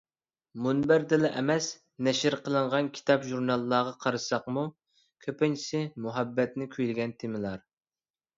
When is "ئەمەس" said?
1.41-1.67